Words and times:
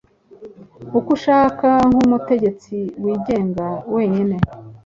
uko 0.97 1.11
ashaka 1.17 1.67
nk'umutegetsi 1.89 2.75
wigenga 3.03 3.67
wenyine 3.93 4.35